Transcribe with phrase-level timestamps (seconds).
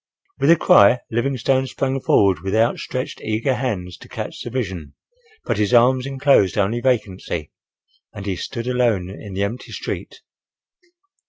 [0.39, 4.95] With a cry, Livingstone sprang forward with outstretched, eager hands to catch the vision;
[5.45, 7.51] but his arms enclosed only vacancy
[8.11, 10.21] and he stood alone in the empty street.